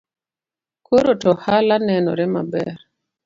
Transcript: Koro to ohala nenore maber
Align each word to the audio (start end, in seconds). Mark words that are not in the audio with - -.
Koro 0.85 1.13
to 1.21 1.29
ohala 1.35 1.75
nenore 1.87 2.25
maber 2.33 2.75